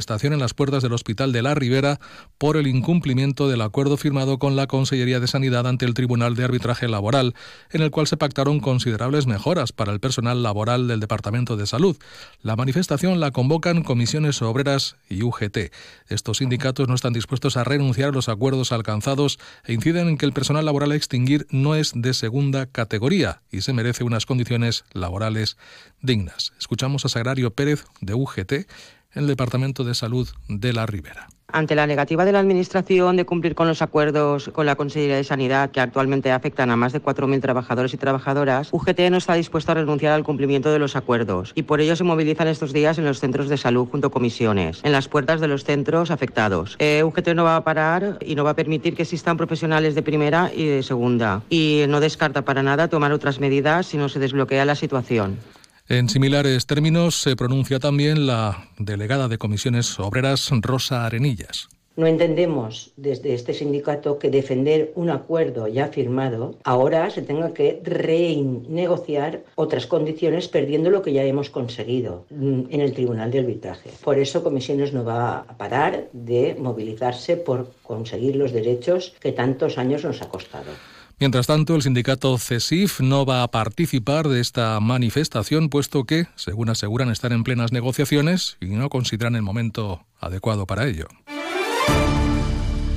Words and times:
estación 0.00 0.32
en 0.32 0.40
las 0.40 0.54
puertas 0.54 0.82
del 0.82 0.92
Hospital 0.92 1.32
de 1.32 1.42
la 1.42 1.54
Ribera 1.54 2.00
por 2.38 2.56
el 2.56 2.66
incumplimiento 2.66 3.48
del 3.48 3.60
acuerdo 3.60 3.96
firmado 3.96 4.38
con 4.38 4.56
la 4.56 4.66
Consellería 4.66 5.20
de 5.20 5.28
Sanidad 5.28 5.66
ante 5.66 5.84
el 5.84 5.94
Tribunal 5.94 6.34
de 6.34 6.44
Arbitraje 6.44 6.88
Laboral, 6.88 7.34
en 7.70 7.82
el 7.82 7.90
cual 7.90 8.08
se 8.08 8.16
pactaron 8.16 8.60
considerables 8.60 9.26
mejoras 9.26 9.72
para 9.72 9.92
el 9.92 10.00
personal 10.00 10.42
laboral 10.42 10.88
del 10.88 11.00
Departamento 11.00 11.56
de 11.56 11.66
Salud. 11.66 11.96
La 12.42 12.56
manifestación 12.56 13.20
la 13.20 13.30
convocan 13.30 13.82
comisiones 13.82 14.42
obreras 14.42 14.96
y 15.08 15.22
UGT. 15.22 15.72
Estos 16.08 16.38
sindicatos 16.38 16.88
no 16.88 16.94
están 16.94 17.12
dispuestos 17.12 17.56
a 17.56 17.64
renunciar 17.64 18.08
a 18.08 18.12
los 18.12 18.28
acuerdos 18.28 18.72
alcanzados 18.72 19.38
e 19.64 19.72
inciden 19.72 20.08
en 20.08 20.18
que 20.18 20.26
el 20.26 20.32
personal 20.32 20.64
laboral 20.64 20.92
a 20.92 20.96
extinguir 20.96 21.46
no 21.50 21.74
es 21.74 21.92
de 21.94 22.14
segunda 22.14 22.66
categoría 22.66 23.42
y 23.50 23.60
se 23.60 23.72
merece 23.72 24.04
unas 24.04 24.26
condiciones 24.26 24.84
laborales 24.92 25.56
dignas. 26.02 26.52
Escuchamos 26.58 27.04
a 27.04 27.08
Sagrario 27.08 27.52
Pérez 27.52 27.84
de 28.00 28.14
UGT 28.14 28.52
el 29.14 29.26
Departamento 29.26 29.84
de 29.84 29.94
Salud 29.94 30.28
de 30.48 30.72
la 30.72 30.86
Ribera. 30.86 31.28
Ante 31.52 31.74
la 31.74 31.86
negativa 31.86 32.24
de 32.24 32.30
la 32.30 32.38
Administración 32.38 33.16
de 33.16 33.24
cumplir 33.24 33.56
con 33.56 33.66
los 33.66 33.82
acuerdos 33.82 34.50
con 34.52 34.66
la 34.66 34.76
Consejería 34.76 35.16
de 35.16 35.24
Sanidad, 35.24 35.72
que 35.72 35.80
actualmente 35.80 36.30
afectan 36.30 36.70
a 36.70 36.76
más 36.76 36.92
de 36.92 37.02
4.000 37.02 37.40
trabajadores 37.40 37.92
y 37.92 37.96
trabajadoras, 37.96 38.68
UGT 38.72 39.00
no 39.10 39.16
está 39.16 39.34
dispuesto 39.34 39.72
a 39.72 39.74
renunciar 39.74 40.12
al 40.12 40.22
cumplimiento 40.22 40.70
de 40.70 40.78
los 40.78 40.94
acuerdos 40.94 41.52
y 41.56 41.64
por 41.64 41.80
ello 41.80 41.96
se 41.96 42.04
movilizan 42.04 42.46
estos 42.46 42.72
días 42.72 42.98
en 42.98 43.04
los 43.04 43.18
centros 43.18 43.48
de 43.48 43.56
salud 43.56 43.88
junto 43.90 44.08
a 44.08 44.10
comisiones, 44.10 44.80
en 44.84 44.92
las 44.92 45.08
puertas 45.08 45.40
de 45.40 45.48
los 45.48 45.64
centros 45.64 46.12
afectados. 46.12 46.76
Eh, 46.78 47.02
UGT 47.02 47.34
no 47.34 47.44
va 47.44 47.56
a 47.56 47.64
parar 47.64 48.18
y 48.24 48.36
no 48.36 48.44
va 48.44 48.50
a 48.50 48.56
permitir 48.56 48.94
que 48.94 49.02
existan 49.02 49.36
profesionales 49.36 49.94
de 49.96 50.02
primera 50.02 50.52
y 50.54 50.66
de 50.66 50.82
segunda 50.82 51.42
y 51.50 51.84
no 51.88 51.98
descarta 51.98 52.42
para 52.42 52.62
nada 52.62 52.88
tomar 52.88 53.12
otras 53.12 53.40
medidas 53.40 53.86
si 53.86 53.96
no 53.96 54.08
se 54.08 54.20
desbloquea 54.20 54.64
la 54.64 54.76
situación. 54.76 55.38
En 55.90 56.08
similares 56.08 56.66
términos 56.66 57.20
se 57.20 57.34
pronuncia 57.34 57.80
también 57.80 58.28
la 58.28 58.68
delegada 58.78 59.26
de 59.26 59.38
comisiones 59.38 59.98
obreras 59.98 60.48
Rosa 60.62 61.04
Arenillas. 61.04 61.68
No 61.96 62.06
entendemos 62.06 62.92
desde 62.96 63.34
este 63.34 63.54
sindicato 63.54 64.20
que 64.20 64.30
defender 64.30 64.92
un 64.94 65.10
acuerdo 65.10 65.66
ya 65.66 65.88
firmado 65.88 66.54
ahora 66.62 67.10
se 67.10 67.22
tenga 67.22 67.52
que 67.52 67.80
renegociar 67.82 69.42
otras 69.56 69.88
condiciones 69.88 70.46
perdiendo 70.46 70.90
lo 70.90 71.02
que 71.02 71.12
ya 71.12 71.24
hemos 71.24 71.50
conseguido 71.50 72.24
mm, 72.30 72.60
en 72.70 72.80
el 72.80 72.92
Tribunal 72.92 73.32
de 73.32 73.40
Arbitraje. 73.40 73.90
Por 74.04 74.20
eso 74.20 74.44
Comisiones 74.44 74.92
no 74.92 75.04
va 75.04 75.38
a 75.38 75.56
parar 75.58 76.08
de 76.12 76.54
movilizarse 76.56 77.36
por 77.36 77.72
conseguir 77.82 78.36
los 78.36 78.52
derechos 78.52 79.16
que 79.18 79.32
tantos 79.32 79.76
años 79.76 80.04
nos 80.04 80.22
ha 80.22 80.28
costado. 80.28 80.70
Mientras 81.20 81.46
tanto, 81.46 81.76
el 81.76 81.82
sindicato 81.82 82.38
CESIF 82.38 83.00
no 83.00 83.26
va 83.26 83.42
a 83.42 83.48
participar 83.48 84.26
de 84.28 84.40
esta 84.40 84.80
manifestación, 84.80 85.68
puesto 85.68 86.04
que, 86.04 86.28
según 86.34 86.70
aseguran, 86.70 87.10
están 87.10 87.32
en 87.32 87.44
plenas 87.44 87.72
negociaciones 87.72 88.56
y 88.58 88.68
no 88.68 88.88
consideran 88.88 89.36
el 89.36 89.42
momento 89.42 90.06
adecuado 90.18 90.66
para 90.66 90.86
ello. 90.86 91.08